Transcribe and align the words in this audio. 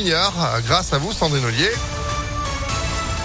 Hier, 0.00 0.32
grâce 0.64 0.92
à 0.92 0.98
vous, 0.98 1.12
Sandrine 1.12 1.44
Ollier. 1.44 1.72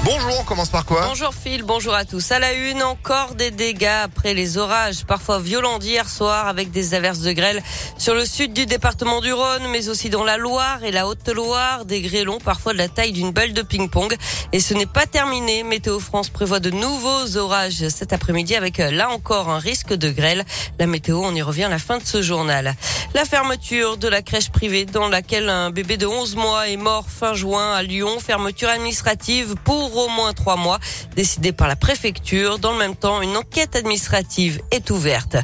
Bonjour, 0.05 0.37
on 0.37 0.43
commence 0.43 0.69
par 0.69 0.85
quoi 0.85 1.05
Bonjour 1.07 1.33
Phil, 1.33 1.63
bonjour 1.63 1.93
à 1.93 2.03
tous. 2.03 2.33
À 2.33 2.39
la 2.39 2.51
une, 2.51 2.83
encore 2.83 3.35
des 3.35 3.51
dégâts 3.51 4.01
après 4.03 4.33
les 4.33 4.57
orages, 4.57 5.05
parfois 5.05 5.39
violents 5.39 5.79
d'hier 5.79 6.09
soir 6.09 6.49
avec 6.49 6.71
des 6.71 6.93
averses 6.93 7.19
de 7.19 7.31
grêle 7.31 7.63
sur 7.97 8.13
le 8.13 8.25
sud 8.25 8.51
du 8.51 8.65
département 8.65 9.21
du 9.21 9.31
Rhône, 9.31 9.65
mais 9.71 9.87
aussi 9.87 10.09
dans 10.09 10.25
la 10.25 10.35
Loire 10.35 10.83
et 10.83 10.91
la 10.91 11.07
Haute-Loire, 11.07 11.85
des 11.85 12.01
grêlons 12.01 12.39
parfois 12.39 12.73
de 12.73 12.79
la 12.79 12.89
taille 12.89 13.13
d'une 13.13 13.31
balle 13.31 13.53
de 13.53 13.61
ping-pong. 13.61 14.13
Et 14.51 14.59
ce 14.59 14.73
n'est 14.73 14.85
pas 14.85 15.05
terminé. 15.05 15.63
Météo 15.63 15.99
France 15.99 16.27
prévoit 16.27 16.59
de 16.59 16.69
nouveaux 16.69 17.37
orages 17.37 17.87
cet 17.87 18.11
après-midi 18.11 18.57
avec 18.57 18.81
euh, 18.81 18.91
là 18.91 19.09
encore 19.09 19.49
un 19.49 19.59
risque 19.59 19.93
de 19.93 20.11
grêle. 20.11 20.43
La 20.79 20.85
météo, 20.85 21.21
on 21.23 21.33
y 21.33 21.41
revient 21.41 21.63
à 21.63 21.69
la 21.69 21.79
fin 21.79 21.97
de 21.97 22.05
ce 22.05 22.21
journal. 22.21 22.75
La 23.13 23.23
fermeture 23.23 23.95
de 23.95 24.09
la 24.09 24.21
crèche 24.21 24.49
privée 24.49 24.83
dans 24.83 25.07
laquelle 25.07 25.47
un 25.47 25.69
bébé 25.69 25.95
de 25.95 26.07
11 26.07 26.35
mois 26.35 26.67
est 26.67 26.77
mort 26.77 27.05
fin 27.07 27.33
juin 27.35 27.73
à 27.73 27.83
Lyon. 27.83 28.19
Fermeture 28.19 28.69
administrative 28.69 29.55
pour 29.63 29.92
au 29.95 30.09
moins 30.09 30.33
trois 30.33 30.55
mois, 30.55 30.79
décidé 31.15 31.51
par 31.51 31.67
la 31.67 31.75
préfecture. 31.75 32.59
Dans 32.59 32.71
le 32.71 32.77
même 32.77 32.95
temps, 32.95 33.21
une 33.21 33.37
enquête 33.37 33.75
administrative 33.75 34.61
est 34.71 34.89
ouverte. 34.89 35.37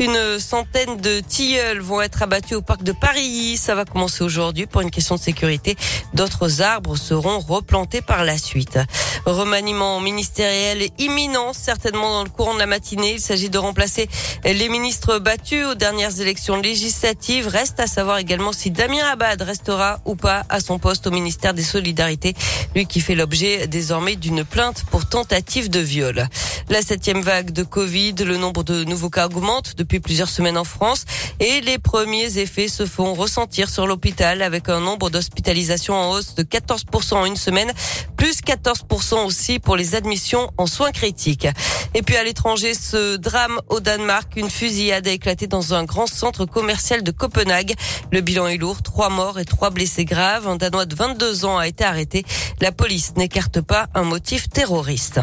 Une 0.00 0.38
centaine 0.40 0.96
de 1.00 1.20
tilleuls 1.20 1.80
vont 1.80 2.00
être 2.00 2.22
abattus 2.22 2.56
au 2.56 2.62
parc 2.62 2.82
de 2.82 2.92
Paris. 2.92 3.56
Ça 3.56 3.74
va 3.74 3.84
commencer 3.84 4.24
aujourd'hui 4.24 4.66
pour 4.66 4.80
une 4.80 4.90
question 4.90 5.14
de 5.14 5.20
sécurité. 5.20 5.76
D'autres 6.14 6.62
arbres 6.62 6.96
seront 6.96 7.38
replantés 7.38 8.00
par 8.00 8.24
la 8.24 8.36
suite. 8.36 8.78
Remaniement 9.26 10.00
ministériel 10.00 10.88
imminent, 10.98 11.52
certainement 11.52 12.10
dans 12.10 12.24
le 12.24 12.28
courant 12.28 12.54
de 12.54 12.58
la 12.58 12.66
matinée. 12.66 13.14
Il 13.14 13.20
s'agit 13.20 13.48
de 13.48 13.58
remplacer 13.58 14.08
les 14.44 14.68
ministres 14.68 15.18
battus 15.18 15.66
aux 15.66 15.74
dernières 15.74 16.20
élections 16.20 16.56
législatives. 16.60 17.48
Reste 17.48 17.80
à 17.80 17.86
savoir 17.86 18.18
également 18.18 18.52
si 18.52 18.70
Damien 18.70 19.04
Abad 19.06 19.40
restera 19.40 20.00
ou 20.04 20.14
pas 20.14 20.44
à 20.48 20.60
son 20.60 20.78
poste 20.78 21.06
au 21.06 21.10
ministère 21.10 21.54
des 21.54 21.62
Solidarités. 21.62 22.34
Lui 22.74 22.86
qui 22.86 23.00
fait 23.00 23.14
l'objet 23.14 23.66
désormais 23.66 24.16
d'une 24.16 24.44
plainte 24.44 24.84
pour 24.90 25.08
tentative 25.08 25.70
de 25.70 25.80
viol. 25.80 26.28
La 26.70 26.82
septième 26.82 27.20
vague 27.20 27.50
de 27.50 27.62
Covid, 27.62 28.14
le 28.24 28.36
nombre 28.36 28.64
de 28.64 28.84
nouveaux 28.84 29.10
cas 29.10 29.26
augmente 29.26 29.74
depuis 29.76 30.00
plusieurs 30.00 30.28
semaines 30.28 30.56
en 30.56 30.64
France 30.64 31.04
et 31.40 31.60
les 31.60 31.78
premiers 31.78 32.38
effets 32.38 32.68
se 32.68 32.86
font 32.86 33.14
ressentir 33.14 33.68
sur 33.68 33.86
l'hôpital 33.86 34.42
avec 34.42 34.68
un 34.68 34.80
nombre 34.80 35.10
d'hospitalisations 35.10 35.94
en 35.94 36.10
hausse 36.12 36.34
de 36.34 36.42
14% 36.42 37.14
en 37.14 37.26
une 37.26 37.36
semaine, 37.36 37.72
plus 38.16 38.40
14% 38.40 39.13
aussi 39.22 39.58
pour 39.58 39.76
les 39.76 39.94
admissions 39.94 40.50
en 40.58 40.66
soins 40.66 40.90
critiques. 40.90 41.46
Et 41.94 42.02
puis 42.02 42.16
à 42.16 42.24
l'étranger, 42.24 42.74
ce 42.74 43.16
drame 43.16 43.60
au 43.68 43.80
Danemark, 43.80 44.32
une 44.36 44.50
fusillade 44.50 45.06
a 45.06 45.10
éclaté 45.10 45.46
dans 45.46 45.74
un 45.74 45.84
grand 45.84 46.06
centre 46.06 46.44
commercial 46.44 47.02
de 47.02 47.10
Copenhague. 47.10 47.74
Le 48.10 48.20
bilan 48.20 48.48
est 48.48 48.56
lourd, 48.56 48.82
trois 48.82 49.10
morts 49.10 49.38
et 49.38 49.44
trois 49.44 49.70
blessés 49.70 50.04
graves. 50.04 50.48
Un 50.48 50.56
Danois 50.56 50.86
de 50.86 50.94
22 50.94 51.44
ans 51.44 51.58
a 51.58 51.68
été 51.68 51.84
arrêté. 51.84 52.24
La 52.60 52.72
police 52.72 53.14
n'écarte 53.16 53.60
pas 53.60 53.86
un 53.94 54.02
motif 54.02 54.48
terroriste. 54.48 55.20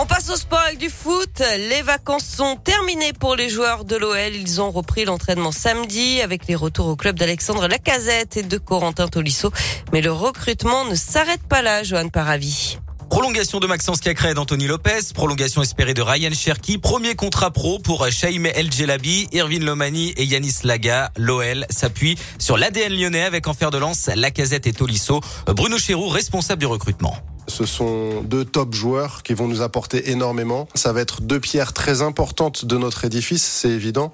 On 0.00 0.06
passe 0.06 0.30
au 0.30 0.36
sport 0.36 0.60
avec 0.60 0.78
du 0.78 0.90
foot. 0.90 1.42
Les 1.70 1.82
vacances 1.82 2.24
sont 2.24 2.54
terminées 2.54 3.12
pour 3.12 3.34
les 3.34 3.48
joueurs 3.48 3.84
de 3.84 3.96
l'OL. 3.96 4.32
Ils 4.32 4.60
ont 4.60 4.70
repris 4.70 5.04
l'entraînement 5.04 5.50
samedi 5.50 6.20
avec 6.20 6.46
les 6.46 6.54
retours 6.54 6.86
au 6.86 6.94
club 6.94 7.18
d'Alexandre 7.18 7.66
Lacazette 7.66 8.36
et 8.36 8.44
de 8.44 8.58
Corentin 8.58 9.08
Tolisso. 9.08 9.50
Mais 9.92 10.00
le 10.00 10.12
recrutement 10.12 10.84
ne 10.84 10.94
s'arrête 10.94 11.42
pas 11.42 11.62
là, 11.62 11.82
Johan 11.82 12.10
Paravi. 12.10 12.78
Prolongation 13.10 13.58
de 13.58 13.66
Maxence 13.66 13.98
Cacré 13.98 14.34
d'Anthony 14.34 14.68
Lopez, 14.68 15.00
prolongation 15.14 15.62
espérée 15.62 15.94
de 15.94 16.02
Ryan 16.02 16.32
Cherki, 16.32 16.78
premier 16.78 17.16
contrat 17.16 17.50
pro 17.50 17.80
pour 17.80 18.06
Shaim 18.08 18.44
El 18.54 18.72
Jelabi, 18.72 19.26
Irvin 19.32 19.64
Lomani 19.64 20.14
et 20.16 20.24
Yanis 20.24 20.58
Laga. 20.62 21.10
L'OL 21.16 21.66
s'appuie 21.70 22.16
sur 22.38 22.56
l'ADN 22.56 22.92
lyonnais 22.92 23.24
avec 23.24 23.48
en 23.48 23.52
fer 23.52 23.72
de 23.72 23.78
lance 23.78 24.08
Lacazette 24.14 24.68
et 24.68 24.72
Tolisso. 24.72 25.20
Bruno 25.48 25.76
Chéroux, 25.76 26.06
responsable 26.06 26.60
du 26.60 26.66
recrutement. 26.66 27.16
Ce 27.48 27.64
sont 27.64 28.22
deux 28.22 28.44
top 28.44 28.74
joueurs 28.74 29.22
qui 29.22 29.34
vont 29.34 29.48
nous 29.48 29.62
apporter 29.62 30.10
énormément. 30.10 30.68
Ça 30.74 30.92
va 30.92 31.00
être 31.00 31.22
deux 31.22 31.40
pierres 31.40 31.72
très 31.72 32.02
importantes 32.02 32.66
de 32.66 32.76
notre 32.76 33.04
édifice, 33.04 33.42
c'est 33.42 33.70
évident, 33.70 34.12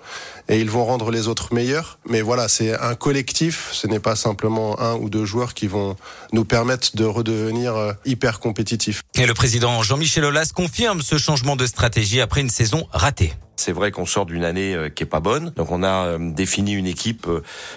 et 0.49 0.61
ils 0.61 0.71
vont 0.71 0.85
rendre 0.85 1.11
les 1.11 1.27
autres 1.27 1.53
meilleurs. 1.53 1.99
Mais 2.09 2.23
voilà, 2.23 2.49
c'est 2.49 2.79
un 2.81 2.95
collectif, 2.95 3.69
ce 3.73 3.87
n'est 3.87 4.01
pas 4.01 4.17
simplement 4.17 4.81
un 4.81 4.95
ou 4.95 5.11
deux 5.11 5.25
joueurs 5.25 5.55
qui 5.55 5.67
vont 5.67 5.97
nous 6.33 6.45
permettre 6.45 6.97
de 6.97 7.05
redevenir 7.05 7.75
euh, 7.75 7.93
hyper 8.05 8.39
compétitifs. 8.39 9.03
Et 9.17 9.27
le 9.27 9.35
président 9.35 9.83
Jean-Michel 9.83 10.25
Aulas 10.25 10.53
confirme 10.55 11.03
ce 11.03 11.19
changement 11.19 11.57
de 11.57 11.67
stratégie 11.67 12.21
après 12.21 12.41
une 12.41 12.51
saison 12.51 12.87
ratée. 12.93 13.33
C'est 13.57 13.73
vrai 13.73 13.91
qu'on 13.91 14.07
sort 14.07 14.27
d'une 14.27 14.45
année 14.45 14.75
euh, 14.75 14.89
qui 14.89 15.03
est 15.03 15.07
pas 15.07 15.21
bonne, 15.21 15.53
donc 15.57 15.71
on 15.71 15.83
a 15.83 16.07
euh, 16.07 16.19
défini 16.21 16.73
une 16.73 16.87
équipe 16.87 17.27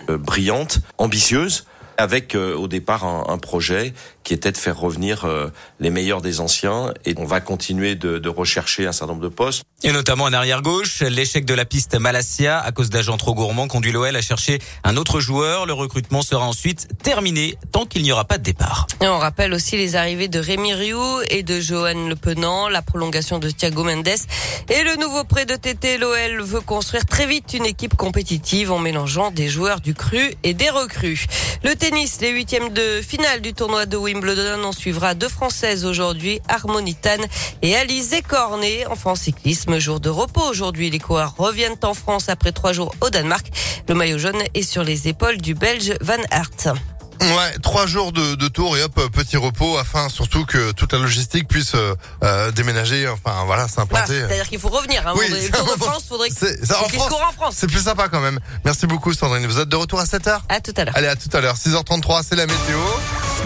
brillante, 0.08 0.80
ambitieuse 0.98 1.66
avec 1.98 2.36
euh, 2.36 2.56
au 2.56 2.68
départ 2.68 3.06
un, 3.06 3.26
un, 3.28 3.38
projet 3.38 3.94
qui 4.24 4.34
était 4.34 4.52
de 4.52 4.58
faire 4.58 4.80
revenir 4.80 5.26
euh, 5.26 5.48
les 5.80 5.90
meilleurs 5.90 6.22
des 6.22 6.40
anciens 6.40 6.94
et 7.06 7.16
on 7.18 7.26
va 7.26 7.42
continuer 7.42 7.96
de, 7.96 8.20
de, 8.20 8.30
rechercher 8.30 8.86
un 8.86 8.92
certain 8.92 9.14
nombre 9.14 9.24
de 9.24 9.34
postes. 9.34 9.64
Et 9.84 9.92
notamment 9.92 10.24
en 10.24 10.34
arrière 10.34 10.64
gauche, 10.64 11.02
l'échec 11.02 11.46
de 11.46 11.54
la 11.54 11.64
piste 11.64 12.00
Malassia 12.00 12.60
à 12.60 12.72
cause 12.72 12.90
d'agents 12.90 13.18
trop 13.18 13.36
gourmands 13.36 13.68
conduit 13.68 13.92
l'OL 13.92 14.16
à 14.16 14.22
chercher 14.24 14.58
un 14.84 14.98
autre 14.98 15.20
joueur. 15.20 15.68
Le 15.68 15.74
recrutement 15.74 16.24
sera 16.24 16.48
ensuite 16.48 16.88
terminé 17.04 17.60
tant 17.72 17.86
qu'il 17.86 18.02
n'y 18.02 18.12
aura 18.12 18.26
pas 18.26 18.40
de 18.40 18.44
départ. 18.44 18.88
Et 19.02 19.08
on 19.08 19.20
rappelle 19.20 19.54
aussi 19.54 19.78
les 19.78 19.96
arrivées 19.96 20.30
de 20.30 20.40
Rémi 20.40 20.74
Rioux 20.74 21.22
et 21.30 21.44
de 21.44 21.60
Johan 21.60 22.08
Le 22.08 22.16
Penant, 22.16 22.70
la 22.70 22.82
prolongation 22.82 23.38
de 23.38 23.52
Thiago 23.52 23.84
Mendes 23.84 24.08
et 24.08 24.82
le 24.82 24.96
nouveau 24.96 25.24
prêt 25.26 25.46
de 25.46 25.56
TT. 25.56 26.00
L'OL 26.00 26.42
veut 26.42 26.62
construire 26.62 27.06
très 27.06 27.28
vite 27.28 27.54
une 27.54 27.68
équipe 27.68 27.96
compétitive 27.96 28.72
en 28.72 28.80
mélangeant 28.80 29.30
des 29.30 29.48
joueurs 29.48 29.80
du 29.80 29.94
cru 29.94 30.34
et 30.42 30.56
des 30.56 30.72
recrues. 30.72 31.28
Le 31.64 31.76
tennis, 31.76 32.18
les 32.22 32.32
huitièmes 32.32 32.74
de 32.74 33.00
finale 33.08 33.42
du 33.42 33.54
tournoi 33.54 33.86
de 33.86 33.96
Wimbledon. 33.96 34.60
On 34.64 34.72
suivra 34.72 35.14
deux 35.14 35.30
Françaises 35.30 35.86
aujourd'hui, 35.86 36.40
Harmonitane 36.48 37.26
et 37.62 37.76
Alizé 37.76 38.24
Cornet. 38.24 38.86
En 38.88 39.16
cyclisme, 39.16 39.67
jour 39.78 40.00
de 40.00 40.10
repos 40.10 40.42
aujourd'hui. 40.42 40.90
Les 40.90 41.00
coureurs 41.00 41.36
reviennent 41.38 41.78
en 41.84 41.94
France 41.94 42.30
après 42.30 42.52
trois 42.52 42.74
jours 42.74 42.94
au 43.02 43.10
Danemark. 43.10 43.48
Le 43.88 43.96
maillot 43.96 44.18
jaune 44.18 44.42
est 44.54 44.64
sur 44.64 44.84
les 44.84 45.08
épaules 45.08 45.38
du 45.38 45.54
Belge 45.54 45.94
Van 46.02 46.22
Aert. 46.32 46.74
Ouais, 47.20 47.58
trois 47.62 47.88
jours 47.88 48.12
de, 48.12 48.36
de, 48.36 48.48
tour 48.48 48.78
et 48.78 48.84
hop, 48.84 48.94
petit 49.12 49.38
repos 49.38 49.78
afin 49.78 50.08
surtout 50.08 50.46
que 50.46 50.72
toute 50.72 50.94
la 50.94 51.00
logistique 51.00 51.48
puisse 51.48 51.74
euh, 51.74 51.96
euh 52.24 52.52
déménager, 52.52 53.08
enfin 53.08 53.44
voilà, 53.46 53.68
s'implanter. 53.68 54.22
Bah, 54.22 54.28
C'est-à-dire 54.28 54.48
qu'il 54.48 54.60
faut 54.60 54.70
revenir. 54.70 55.06
Hein, 55.08 55.14
oui, 55.16 55.26
le 55.30 55.50
Tour 55.50 55.66
de 55.76 55.82
France, 55.82 56.06
faudrait 56.08 56.30
qu'il 56.30 56.48
en, 56.48 57.28
en 57.28 57.32
France. 57.32 57.56
C'est 57.58 57.68
plus 57.68 57.84
sympa 57.84 58.08
quand 58.08 58.22
même. 58.22 58.40
Merci 58.66 58.86
beaucoup 58.86 59.14
Sandrine. 59.14 59.48
Vous 59.48 59.60
êtes 59.60 59.70
de 59.70 59.76
retour 59.76 60.00
à 60.00 60.06
7h 60.06 60.42
À 60.50 60.62
tout 60.62 60.74
à 60.78 60.86
l'heure. 60.86 60.96
Allez, 60.96 61.08
à 61.08 61.16
tout 61.16 61.36
à 61.36 61.42
l'heure. 61.42 61.56
6h33, 61.56 62.24
c'est 62.30 62.36
la 62.36 62.46
météo. 62.46 62.80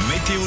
Météo 0.09 0.41